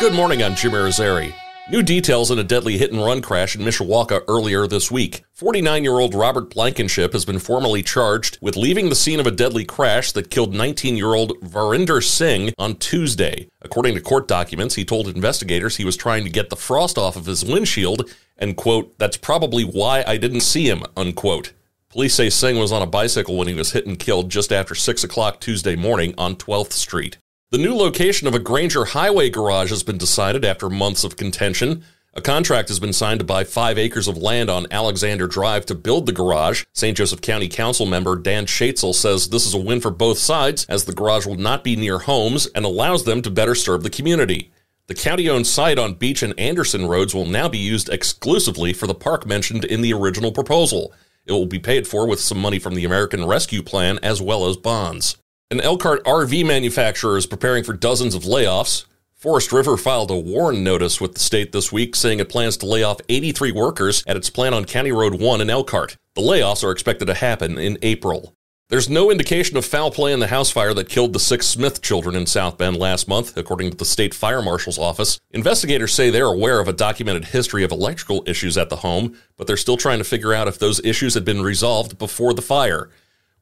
[0.00, 1.34] Good morning, I'm Jim Irizarry.
[1.70, 5.24] New details in a deadly hit and run crash in Mishawaka earlier this week.
[5.34, 9.30] 49 year old Robert Blankenship has been formally charged with leaving the scene of a
[9.30, 13.50] deadly crash that killed 19 year old Varinder Singh on Tuesday.
[13.60, 17.14] According to court documents, he told investigators he was trying to get the frost off
[17.14, 21.52] of his windshield and, quote, that's probably why I didn't see him, unquote.
[21.90, 24.74] Police say Singh was on a bicycle when he was hit and killed just after
[24.74, 27.18] 6 o'clock Tuesday morning on 12th Street.
[27.52, 31.82] The new location of a Granger Highway garage has been decided after months of contention.
[32.14, 35.74] A contract has been signed to buy five acres of land on Alexander Drive to
[35.74, 36.62] build the garage.
[36.74, 36.96] St.
[36.96, 40.84] Joseph County Council member Dan Schatzel says this is a win for both sides, as
[40.84, 44.52] the garage will not be near homes and allows them to better serve the community.
[44.86, 48.86] The county owned site on Beech and Anderson roads will now be used exclusively for
[48.86, 50.92] the park mentioned in the original proposal.
[51.26, 54.46] It will be paid for with some money from the American Rescue Plan as well
[54.46, 55.16] as bonds.
[55.52, 58.84] An Elkhart RV manufacturer is preparing for dozens of layoffs.
[59.16, 62.66] Forest River filed a warn notice with the state this week saying it plans to
[62.66, 65.96] lay off 83 workers at its plant on County Road 1 in Elkhart.
[66.14, 68.32] The layoffs are expected to happen in April.
[68.68, 71.82] There's no indication of foul play in the house fire that killed the six Smith
[71.82, 75.18] children in South Bend last month, according to the state fire marshal's office.
[75.32, 79.48] Investigators say they're aware of a documented history of electrical issues at the home, but
[79.48, 82.88] they're still trying to figure out if those issues had been resolved before the fire.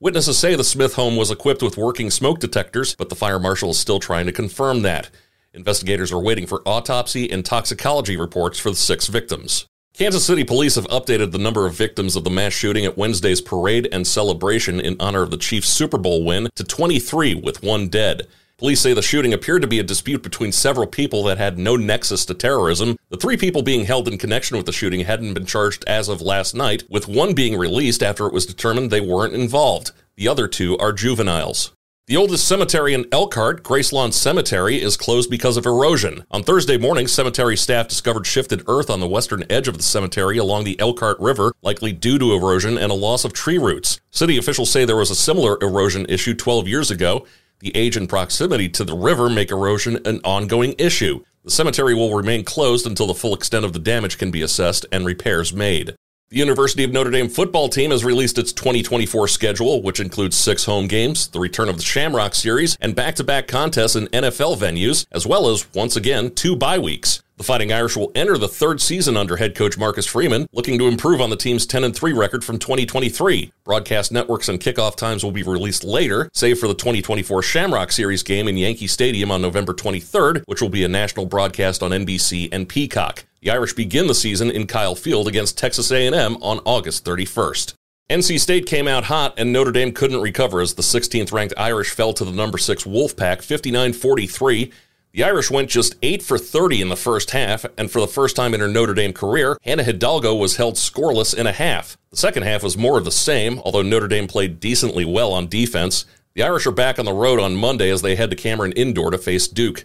[0.00, 3.70] Witnesses say the Smith home was equipped with working smoke detectors, but the fire marshal
[3.70, 5.10] is still trying to confirm that.
[5.52, 9.66] Investigators are waiting for autopsy and toxicology reports for the six victims.
[9.94, 13.40] Kansas City police have updated the number of victims of the mass shooting at Wednesday's
[13.40, 17.88] parade and celebration in honor of the Chiefs' Super Bowl win to 23, with one
[17.88, 18.28] dead.
[18.58, 21.76] Police say the shooting appeared to be a dispute between several people that had no
[21.76, 22.96] nexus to terrorism.
[23.08, 26.20] The three people being held in connection with the shooting hadn't been charged as of
[26.20, 29.92] last night, with one being released after it was determined they weren't involved.
[30.16, 31.72] The other two are juveniles.
[32.08, 36.24] The oldest cemetery in Elkhart, Gracelawn Cemetery, is closed because of erosion.
[36.32, 40.36] On Thursday morning, cemetery staff discovered shifted earth on the western edge of the cemetery
[40.36, 44.00] along the Elkhart River, likely due to erosion and a loss of tree roots.
[44.10, 47.24] City officials say there was a similar erosion issue 12 years ago.
[47.60, 51.24] The age and proximity to the river make erosion an ongoing issue.
[51.44, 54.86] The cemetery will remain closed until the full extent of the damage can be assessed
[54.92, 55.96] and repairs made.
[56.30, 60.66] The University of Notre Dame football team has released its 2024 schedule, which includes six
[60.66, 64.58] home games, the return of the Shamrock Series, and back to back contests in NFL
[64.58, 67.22] venues, as well as, once again, two bye weeks.
[67.38, 70.88] The Fighting Irish will enter the third season under head coach Marcus Freeman, looking to
[70.88, 73.52] improve on the team's 10 and 3 record from 2023.
[73.62, 78.24] Broadcast networks and kickoff times will be released later, save for the 2024 Shamrock Series
[78.24, 82.48] game in Yankee Stadium on November 23rd, which will be a national broadcast on NBC
[82.50, 83.24] and Peacock.
[83.40, 87.74] The Irish begin the season in Kyle Field against Texas A&M on August 31st.
[88.10, 91.90] NC State came out hot and Notre Dame couldn't recover as the 16th ranked Irish
[91.90, 94.72] fell to the number 6 Wolfpack 59-43
[95.12, 98.36] the Irish went just 8 for 30 in the first half, and for the first
[98.36, 101.96] time in her Notre Dame career, Hannah Hidalgo was held scoreless in a half.
[102.10, 105.48] The second half was more of the same, although Notre Dame played decently well on
[105.48, 106.04] defense.
[106.34, 109.10] The Irish are back on the road on Monday as they head to Cameron Indoor
[109.10, 109.84] to face Duke.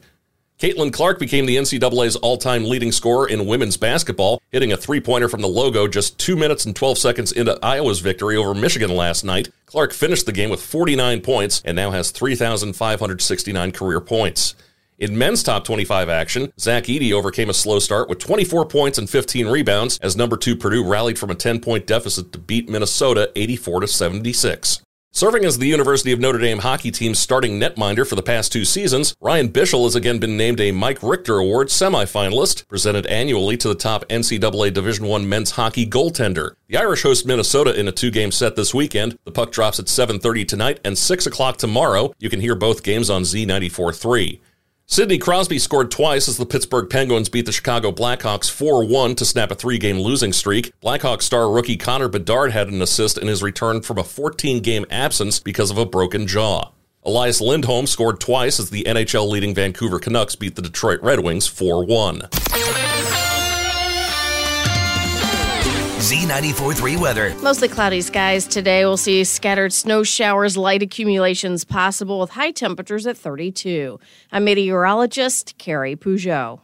[0.59, 5.01] Caitlin Clark became the NCAA's all time leading scorer in women's basketball, hitting a three
[5.01, 8.95] pointer from the logo just 2 minutes and 12 seconds into Iowa's victory over Michigan
[8.95, 9.50] last night.
[9.66, 14.56] Clark finished the game with 49 points and now has 3,569 career points.
[15.00, 19.09] In men's top 25 action, Zach Edey overcame a slow start with 24 points and
[19.09, 23.81] 15 rebounds as number 2 Purdue rallied from a 10-point deficit to beat Minnesota 84
[23.81, 24.84] to 76.
[25.16, 28.66] Serving as the University of Notre Dame hockey team's starting netminder for the past two
[28.66, 33.68] seasons, Ryan Bischel has again been named a Mike Richter Award semifinalist, presented annually to
[33.68, 36.56] the top NCAA Division I men's hockey goaltender.
[36.68, 39.18] The Irish host Minnesota in a two-game set this weekend.
[39.24, 42.14] The puck drops at 7:30 tonight and 6 o'clock tomorrow.
[42.18, 44.40] You can hear both games on Z94.3.
[44.94, 49.26] Sidney Crosby scored twice as the Pittsburgh Penguins beat the Chicago Blackhawks 4 1 to
[49.26, 50.72] snap a three game losing streak.
[50.81, 54.86] Blackhawks star rookie Connor Bedard had an assist in his return from a 14 game
[54.92, 56.70] absence because of a broken jaw.
[57.04, 61.48] Elias Lindholm scored twice as the NHL leading Vancouver Canucks beat the Detroit Red Wings
[61.48, 62.30] 4 1.
[66.03, 67.33] Z94.3 weather.
[67.41, 68.83] Mostly cloudy skies today.
[68.83, 73.97] We'll see scattered snow showers, light accumulations possible with high temperatures at 32.
[74.29, 76.59] I'm meteorologist Carrie Peugeot.